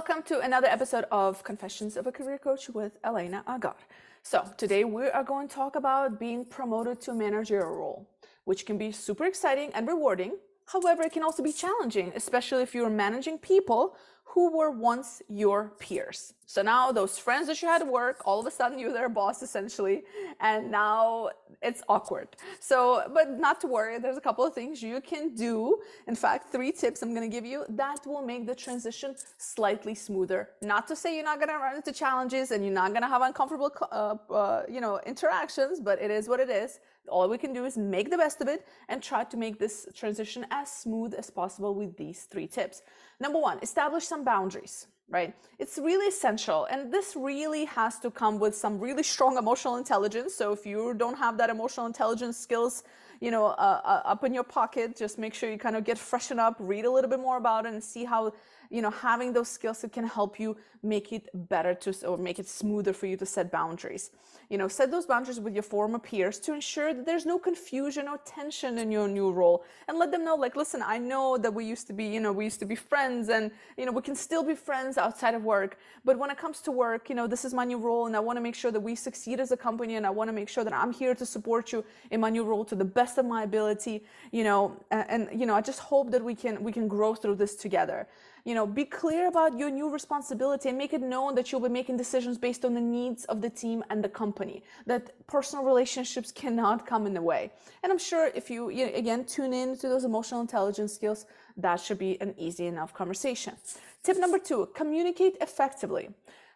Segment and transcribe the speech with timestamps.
[0.00, 3.76] Welcome to another episode of Confessions of a Career Coach with Elena Agar.
[4.22, 8.08] So, today we are going to talk about being promoted to managerial role,
[8.44, 10.38] which can be super exciting and rewarding.
[10.72, 13.96] However, it can also be challenging, especially if you're managing people
[14.32, 16.34] who were once your peers.
[16.46, 19.08] So now those friends that you had at work, all of a sudden you're their
[19.08, 20.02] boss essentially,
[20.40, 22.28] and now it's awkward.
[22.60, 25.80] So, but not to worry, there's a couple of things you can do.
[26.06, 30.50] In fact, three tips I'm gonna give you that will make the transition slightly smoother.
[30.62, 33.72] Not to say you're not gonna run into challenges and you're not gonna have uncomfortable,
[33.90, 36.78] uh, uh, you know, interactions, but it is what it is.
[37.08, 39.86] All we can do is make the best of it and try to make this
[39.94, 42.82] transition as smooth as possible with these three tips.
[43.18, 45.34] Number one, establish some boundaries right?
[45.58, 46.66] It's really essential.
[46.70, 50.34] And this really has to come with some really strong emotional intelligence.
[50.34, 52.84] So if you don't have that emotional intelligence skills,
[53.20, 55.98] you know, uh, uh, up in your pocket, just make sure you kind of get
[55.98, 58.32] freshened up, read a little bit more about it and see how
[58.70, 62.38] you know, having those skills that can help you make it better to, or make
[62.38, 64.12] it smoother for you to set boundaries.
[64.48, 68.06] You know, set those boundaries with your former peers to ensure that there's no confusion
[68.06, 71.52] or tension in your new role and let them know, like, listen, I know that
[71.52, 74.02] we used to be, you know, we used to be friends and, you know, we
[74.02, 75.76] can still be friends outside of work.
[76.04, 78.20] But when it comes to work, you know, this is my new role and I
[78.20, 80.48] want to make sure that we succeed as a company and I want to make
[80.48, 83.26] sure that I'm here to support you in my new role to the best of
[83.26, 86.72] my ability, you know, and, and you know, I just hope that we can, we
[86.72, 88.06] can grow through this together.
[88.44, 91.68] You know be clear about your new responsibility and make it known that you'll be
[91.68, 96.32] making decisions based on the needs of the team and the company that personal relationships
[96.32, 97.50] cannot come in the way.
[97.82, 101.26] And i'm sure if you, you know, again tune in to those emotional intelligence skills
[101.56, 103.54] that should be an easy enough conversation.
[104.02, 106.08] Tip number two communicate effectively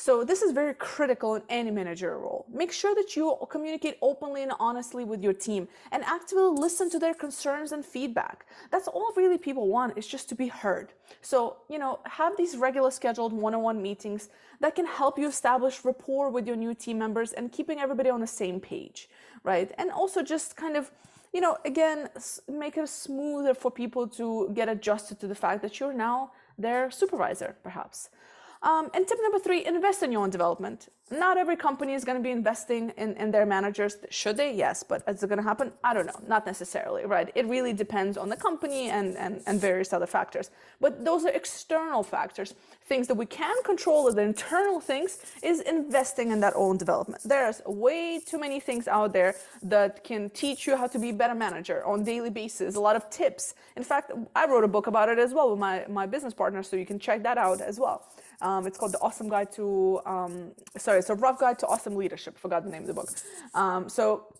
[0.00, 2.46] so this is very critical in any manager role.
[2.54, 7.00] Make sure that you communicate openly and honestly with your team and actively listen to
[7.00, 8.46] their concerns and feedback.
[8.70, 10.92] That's all really people want is just to be heard.
[11.20, 14.28] So, you know, have these regular scheduled one-on-one meetings
[14.60, 18.20] that can help you establish rapport with your new team members and keeping everybody on
[18.20, 19.08] the same page,
[19.42, 19.72] right?
[19.78, 20.92] And also just kind of
[21.34, 22.08] you know, again,
[22.48, 26.90] make it smoother for people to get adjusted to the fact that you're now their
[26.90, 28.08] supervisor, perhaps.
[28.62, 30.88] Um, and tip number three, invest in your own development.
[31.10, 33.96] Not every company is going to be investing in, in their managers.
[34.10, 34.54] Should they?
[34.54, 34.82] Yes.
[34.82, 35.72] But is it going to happen?
[35.82, 36.20] I don't know.
[36.26, 37.30] Not necessarily, right?
[37.34, 40.50] It really depends on the company and, and, and various other factors.
[40.80, 42.54] But those are external factors.
[42.86, 47.22] Things that we can control, the internal things, is investing in that own development.
[47.24, 51.14] There's way too many things out there that can teach you how to be a
[51.14, 53.54] better manager on daily basis, a lot of tips.
[53.76, 56.62] In fact, I wrote a book about it as well with my, my business partner,
[56.62, 58.04] so you can check that out as well.
[58.40, 61.96] Um, it's called The Awesome Guide to, um, sorry, it's a rough guide to awesome
[61.96, 62.38] leadership.
[62.38, 63.10] Forgot the name of the book.
[63.54, 64.32] Um, so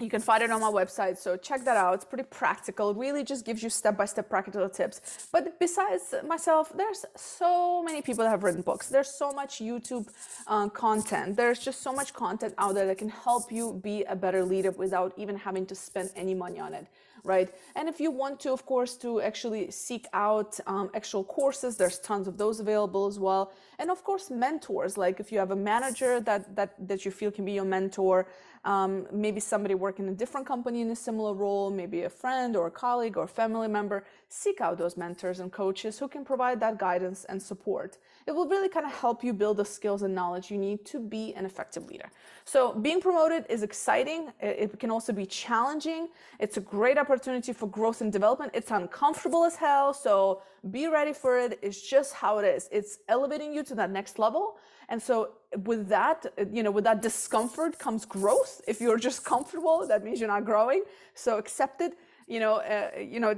[0.00, 1.18] you can find it on my website.
[1.18, 1.94] So check that out.
[1.94, 2.90] It's pretty practical.
[2.90, 5.28] It really just gives you step-by-step practical tips.
[5.30, 8.88] But besides myself, there's so many people that have written books.
[8.88, 10.08] There's so much YouTube
[10.46, 11.36] uh, content.
[11.36, 14.72] There's just so much content out there that can help you be a better leader
[14.72, 16.86] without even having to spend any money on it
[17.24, 17.48] right?
[17.74, 21.98] And if you want to, of course, to actually seek out um, actual courses, there's
[21.98, 23.50] tons of those available as well.
[23.78, 27.30] And of course, mentors, like if you have a manager that, that, that you feel
[27.30, 28.26] can be your mentor,
[28.64, 32.56] um, maybe somebody working in a different company in a similar role, maybe a friend
[32.56, 36.58] or a colleague or family member, seek out those mentors and coaches who can provide
[36.60, 37.98] that guidance and support.
[38.26, 40.98] It will really kind of help you build the skills and knowledge you need to
[40.98, 42.10] be an effective leader.
[42.44, 44.32] So being promoted is exciting.
[44.40, 46.08] It can also be challenging.
[46.40, 48.52] It's a great opportunity for growth and development.
[48.54, 49.92] It's uncomfortable as hell.
[49.92, 51.58] So be ready for it.
[51.62, 52.68] It's just how it is.
[52.72, 54.56] It's elevating you to that next level.
[54.88, 55.30] And so
[55.64, 58.60] with that, you know, with that discomfort comes growth.
[58.66, 60.82] If you're just comfortable, that means you're not growing.
[61.14, 61.96] So accept it,
[62.26, 63.34] you know, uh, you know,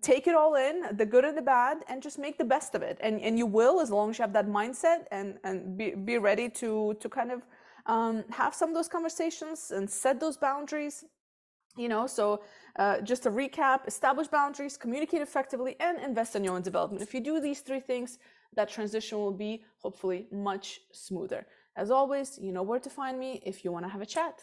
[0.00, 2.82] take it all in, the good and the bad, and just make the best of
[2.82, 2.98] it.
[3.00, 6.18] And and you will, as long as you have that mindset and and be be
[6.18, 7.42] ready to to kind of
[7.86, 11.04] um, have some of those conversations and set those boundaries.
[11.76, 12.42] You know, so
[12.76, 17.02] uh, just to recap: establish boundaries, communicate effectively, and invest in your own development.
[17.02, 18.18] If you do these three things,
[18.54, 21.46] that transition will be hopefully much smoother.
[21.76, 24.42] As always, you know where to find me if you want to have a chat.